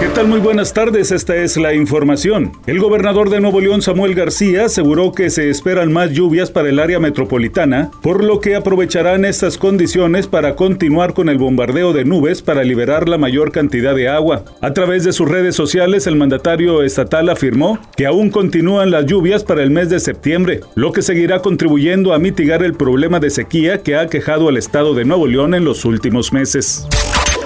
¿Qué 0.00 0.08
tal? 0.08 0.28
Muy 0.28 0.40
buenas 0.40 0.72
tardes, 0.72 1.12
esta 1.12 1.36
es 1.36 1.58
la 1.58 1.74
información. 1.74 2.52
El 2.66 2.78
gobernador 2.78 3.28
de 3.28 3.38
Nuevo 3.38 3.60
León, 3.60 3.82
Samuel 3.82 4.14
García, 4.14 4.64
aseguró 4.64 5.12
que 5.12 5.28
se 5.28 5.50
esperan 5.50 5.92
más 5.92 6.10
lluvias 6.12 6.50
para 6.50 6.70
el 6.70 6.78
área 6.78 6.98
metropolitana, 6.98 7.90
por 8.00 8.24
lo 8.24 8.40
que 8.40 8.56
aprovecharán 8.56 9.26
estas 9.26 9.58
condiciones 9.58 10.26
para 10.26 10.56
continuar 10.56 11.12
con 11.12 11.28
el 11.28 11.36
bombardeo 11.36 11.92
de 11.92 12.06
nubes 12.06 12.40
para 12.40 12.64
liberar 12.64 13.10
la 13.10 13.18
mayor 13.18 13.52
cantidad 13.52 13.94
de 13.94 14.08
agua. 14.08 14.46
A 14.62 14.72
través 14.72 15.04
de 15.04 15.12
sus 15.12 15.28
redes 15.28 15.54
sociales, 15.54 16.06
el 16.06 16.16
mandatario 16.16 16.82
estatal 16.82 17.28
afirmó 17.28 17.78
que 17.94 18.06
aún 18.06 18.30
continúan 18.30 18.90
las 18.90 19.04
lluvias 19.04 19.44
para 19.44 19.62
el 19.62 19.70
mes 19.70 19.90
de 19.90 20.00
septiembre, 20.00 20.60
lo 20.76 20.92
que 20.92 21.02
seguirá 21.02 21.42
contribuyendo 21.42 22.14
a 22.14 22.18
mitigar 22.18 22.62
el 22.62 22.72
problema 22.72 23.20
de 23.20 23.28
sequía 23.28 23.82
que 23.82 23.96
ha 23.96 24.06
quejado 24.06 24.48
al 24.48 24.56
estado 24.56 24.94
de 24.94 25.04
Nuevo 25.04 25.26
León 25.26 25.52
en 25.52 25.66
los 25.66 25.84
últimos 25.84 26.32
meses. 26.32 26.88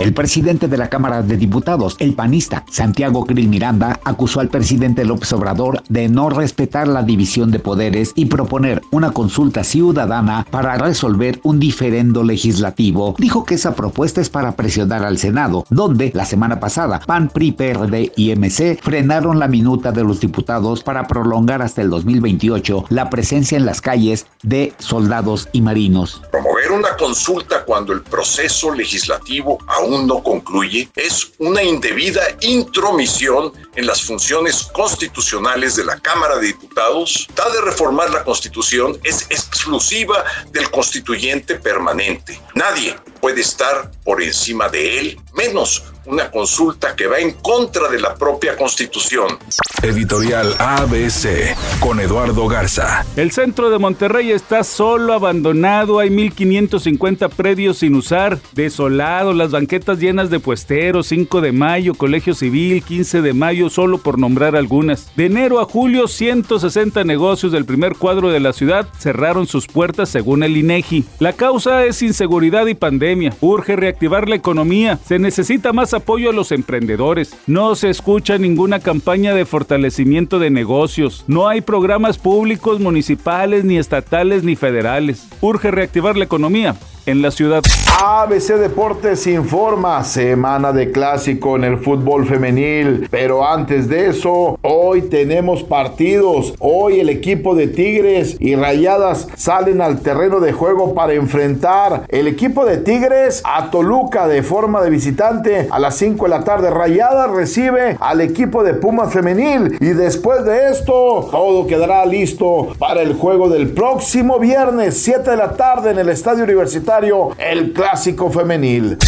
El 0.00 0.14
presidente 0.14 0.68
de 0.68 0.76
la 0.76 0.88
Cámara 0.88 1.22
de 1.22 1.36
Diputados, 1.36 1.96
el 1.98 2.14
panista 2.14 2.64
Santiago 2.70 3.24
Krill 3.24 3.48
Miranda, 3.48 4.00
acusó 4.04 4.40
al 4.40 4.48
presidente 4.48 5.04
López 5.04 5.32
Obrador 5.32 5.82
de 5.88 6.08
no 6.08 6.30
respetar 6.30 6.88
la 6.88 7.02
división 7.02 7.50
de 7.50 7.58
poderes 7.58 8.12
y 8.14 8.26
proponer 8.26 8.82
una 8.90 9.12
consulta 9.12 9.62
ciudadana 9.64 10.46
para 10.50 10.76
resolver 10.76 11.38
un 11.44 11.60
diferendo 11.60 12.24
legislativo. 12.24 13.14
Dijo 13.18 13.44
que 13.44 13.54
esa 13.54 13.74
propuesta 13.74 14.20
es 14.20 14.28
para 14.28 14.56
presionar 14.56 15.04
al 15.04 15.18
Senado, 15.18 15.64
donde 15.70 16.10
la 16.14 16.24
semana 16.24 16.58
pasada 16.58 17.00
PAN, 17.06 17.28
PRI, 17.28 17.52
PRD 17.52 18.12
y 18.16 18.34
MC 18.34 18.80
frenaron 18.82 19.38
la 19.38 19.48
minuta 19.48 19.92
de 19.92 20.02
los 20.02 20.20
diputados 20.20 20.82
para 20.82 21.06
prolongar 21.06 21.62
hasta 21.62 21.82
el 21.82 21.90
2028 21.90 22.86
la 22.88 23.10
presencia 23.10 23.56
en 23.56 23.66
las 23.66 23.80
calles 23.80 24.26
de 24.42 24.72
soldados 24.78 25.48
y 25.52 25.60
marinos. 25.60 26.22
Promover 26.30 26.72
una 26.72 26.96
consulta 26.96 27.64
cuando 27.64 27.92
el 27.92 28.02
proceso 28.02 28.72
legislativo 28.72 29.58
aún 29.66 29.81
no 29.88 30.22
concluye 30.22 30.88
es 30.96 31.32
una 31.38 31.62
indebida 31.62 32.22
intromisión 32.40 33.52
en 33.74 33.86
las 33.86 34.02
funciones 34.02 34.68
constitucionales 34.72 35.76
de 35.76 35.84
la 35.84 35.98
Cámara 35.98 36.36
de 36.36 36.48
Diputados. 36.48 37.28
Tal 37.34 37.52
de 37.52 37.60
reformar 37.60 38.10
la 38.10 38.24
Constitución 38.24 38.98
es 39.04 39.26
exclusiva 39.30 40.24
del 40.50 40.70
constituyente 40.70 41.56
permanente. 41.56 42.40
Nadie 42.54 42.96
puede 43.20 43.40
estar 43.40 43.90
por 44.04 44.22
encima 44.22 44.68
de 44.68 44.98
él, 44.98 45.20
menos 45.34 45.84
una 46.06 46.30
consulta 46.30 46.94
que 46.96 47.06
va 47.06 47.18
en 47.18 47.32
contra 47.32 47.88
de 47.88 48.00
la 48.00 48.14
propia 48.14 48.56
Constitución. 48.56 49.38
Editorial 49.82 50.54
ABC 50.58 51.56
con 51.80 52.00
Eduardo 52.00 52.46
Garza. 52.46 53.04
El 53.16 53.32
centro 53.32 53.70
de 53.70 53.78
Monterrey 53.78 54.30
está 54.30 54.64
solo 54.64 55.12
abandonado, 55.12 55.98
hay 55.98 56.10
1550 56.10 57.28
predios 57.28 57.78
sin 57.78 57.94
usar, 57.94 58.38
desolado, 58.52 59.32
las 59.32 59.50
banquetas 59.50 59.98
llenas 59.98 60.30
de 60.30 60.40
puesteros, 60.40 61.08
5 61.08 61.40
de 61.40 61.52
mayo, 61.52 61.94
Colegio 61.94 62.34
Civil, 62.34 62.82
15 62.82 63.22
de 63.22 63.32
mayo, 63.32 63.70
solo 63.70 63.98
por 63.98 64.18
nombrar 64.18 64.56
algunas. 64.56 65.14
De 65.16 65.26
enero 65.26 65.60
a 65.60 65.64
julio, 65.64 66.08
160 66.08 67.04
negocios 67.04 67.52
del 67.52 67.64
primer 67.64 67.96
cuadro 67.96 68.30
de 68.30 68.40
la 68.40 68.52
ciudad 68.52 68.88
cerraron 68.98 69.46
sus 69.46 69.66
puertas 69.66 70.08
según 70.08 70.42
el 70.42 70.56
INEGI. 70.56 71.04
La 71.18 71.32
causa 71.32 71.84
es 71.84 72.02
inseguridad 72.02 72.66
y 72.66 72.74
pandemia. 72.74 73.34
Urge 73.40 73.76
reactivar 73.76 74.28
la 74.28 74.36
economía. 74.36 74.98
Se 75.04 75.18
necesita 75.18 75.72
más 75.72 75.91
apoyo 75.94 76.30
a 76.30 76.32
los 76.32 76.52
emprendedores. 76.52 77.36
No 77.46 77.74
se 77.74 77.90
escucha 77.90 78.38
ninguna 78.38 78.80
campaña 78.80 79.34
de 79.34 79.46
fortalecimiento 79.46 80.38
de 80.38 80.50
negocios. 80.50 81.24
No 81.26 81.48
hay 81.48 81.60
programas 81.60 82.18
públicos, 82.18 82.80
municipales, 82.80 83.64
ni 83.64 83.78
estatales, 83.78 84.44
ni 84.44 84.56
federales. 84.56 85.28
Urge 85.40 85.70
reactivar 85.70 86.16
la 86.16 86.24
economía 86.24 86.76
en 87.06 87.22
la 87.22 87.30
ciudad. 87.30 87.62
ABC 88.02 88.54
Deportes 88.58 89.26
informa, 89.26 90.02
semana 90.04 90.72
de 90.72 90.90
clásico 90.90 91.56
en 91.56 91.64
el 91.64 91.78
fútbol 91.78 92.26
femenil, 92.26 93.08
pero 93.10 93.46
antes 93.46 93.88
de 93.88 94.08
eso, 94.08 94.58
hoy 94.62 95.02
tenemos 95.02 95.62
partidos. 95.62 96.54
Hoy 96.58 97.00
el 97.00 97.08
equipo 97.08 97.54
de 97.54 97.68
Tigres 97.68 98.36
y 98.40 98.56
Rayadas 98.56 99.28
salen 99.36 99.80
al 99.80 100.00
terreno 100.00 100.40
de 100.40 100.52
juego 100.52 100.94
para 100.94 101.14
enfrentar 101.14 102.04
el 102.08 102.26
equipo 102.26 102.64
de 102.64 102.78
Tigres 102.78 103.42
a 103.44 103.70
Toluca 103.70 104.26
de 104.26 104.42
forma 104.42 104.82
de 104.82 104.90
visitante 104.90 105.68
a 105.70 105.78
las 105.78 105.96
5 105.96 106.24
de 106.24 106.30
la 106.30 106.44
tarde. 106.44 106.70
Rayadas 106.70 107.30
recibe 107.30 107.96
al 108.00 108.20
equipo 108.20 108.62
de 108.64 108.74
Pumas 108.74 109.12
femenil 109.12 109.76
y 109.80 109.86
después 109.86 110.44
de 110.44 110.70
esto 110.70 111.28
todo 111.30 111.66
quedará 111.66 112.04
listo 112.06 112.74
para 112.78 113.02
el 113.02 113.14
juego 113.14 113.48
del 113.48 113.70
próximo 113.70 114.38
viernes 114.38 114.98
7 115.02 115.30
de 115.30 115.36
la 115.36 115.52
tarde 115.52 115.90
en 115.90 115.98
el 115.98 116.08
Estadio 116.08 116.44
Universitario 116.44 116.91
el 117.38 117.72
clásico 117.72 118.30
femenil. 118.30 118.98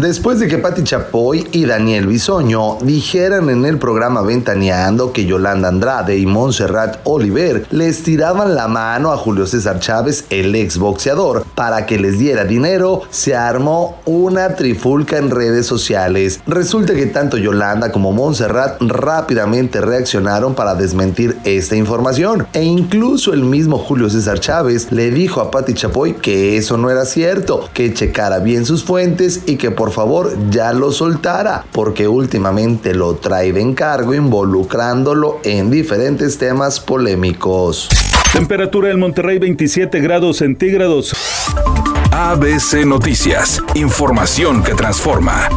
Después 0.00 0.38
de 0.40 0.48
que 0.48 0.56
Patti 0.56 0.82
Chapoy 0.82 1.46
y 1.52 1.66
Daniel 1.66 2.06
Bisoño 2.06 2.78
dijeran 2.80 3.50
en 3.50 3.66
el 3.66 3.76
programa 3.76 4.22
Ventaneando 4.22 5.12
que 5.12 5.26
Yolanda 5.26 5.68
Andrade 5.68 6.16
y 6.16 6.24
Montserrat 6.24 7.00
Oliver 7.04 7.66
les 7.70 8.02
tiraban 8.02 8.54
la 8.54 8.66
mano 8.66 9.12
a 9.12 9.18
Julio 9.18 9.46
César 9.46 9.78
Chávez, 9.78 10.24
el 10.30 10.54
exboxeador, 10.54 11.44
para 11.54 11.84
que 11.84 11.98
les 11.98 12.18
diera 12.18 12.46
dinero, 12.46 13.02
se 13.10 13.36
armó 13.36 13.98
una 14.06 14.54
trifulca 14.56 15.18
en 15.18 15.28
redes 15.28 15.66
sociales. 15.66 16.40
Resulta 16.46 16.94
que 16.94 17.04
tanto 17.04 17.36
Yolanda 17.36 17.92
como 17.92 18.12
Montserrat 18.12 18.80
rápidamente 18.80 19.82
reaccionaron 19.82 20.54
para 20.54 20.76
desmentir 20.76 21.36
esta 21.44 21.76
información. 21.76 22.46
E 22.54 22.62
incluso 22.62 23.34
el 23.34 23.44
mismo 23.44 23.76
Julio 23.76 24.08
César 24.08 24.40
Chávez 24.40 24.90
le 24.92 25.10
dijo 25.10 25.42
a 25.42 25.50
Patti 25.50 25.74
Chapoy 25.74 26.14
que 26.14 26.56
eso 26.56 26.78
no 26.78 26.88
era 26.88 27.04
cierto, 27.04 27.68
que 27.74 27.92
checara 27.92 28.38
bien 28.38 28.64
sus 28.64 28.82
fuentes 28.82 29.42
y 29.44 29.56
que 29.56 29.70
por 29.90 29.96
favor 29.96 30.50
ya 30.50 30.72
lo 30.72 30.92
soltara, 30.92 31.64
porque 31.72 32.06
últimamente 32.06 32.94
lo 32.94 33.16
trae 33.16 33.52
de 33.52 33.60
encargo 33.60 34.14
involucrándolo 34.14 35.40
en 35.42 35.68
diferentes 35.68 36.38
temas 36.38 36.78
polémicos. 36.78 37.88
Temperatura 38.32 38.92
en 38.92 39.00
Monterrey 39.00 39.40
27 39.40 39.98
grados 39.98 40.36
centígrados. 40.36 41.12
ABC 42.12 42.86
Noticias, 42.86 43.60
información 43.74 44.62
que 44.62 44.74
transforma. 44.74 45.48